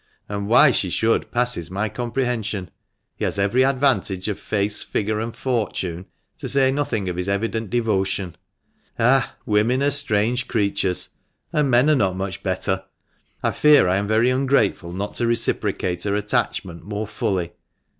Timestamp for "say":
6.49-6.71